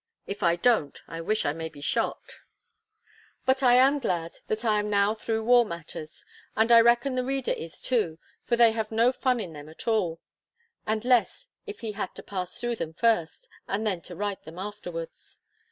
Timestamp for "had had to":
11.91-12.23